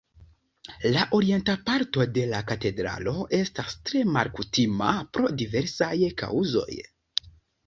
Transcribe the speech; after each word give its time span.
La 0.93 1.01
orienta 1.17 1.53
parto 1.67 2.07
de 2.15 2.23
la 2.31 2.39
katedralo 2.51 3.13
estas 3.41 3.77
tre 3.91 4.03
malkutima 4.17 4.95
pro 5.19 5.31
diversaj 5.45 5.93
kaŭzoj. 6.25 6.69